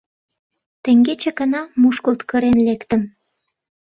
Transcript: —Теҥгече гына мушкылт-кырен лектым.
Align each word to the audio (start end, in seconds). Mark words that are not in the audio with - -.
—Теҥгече 0.83 1.31
гына 1.39 1.61
мушкылт-кырен 1.81 2.57
лектым. 2.67 3.01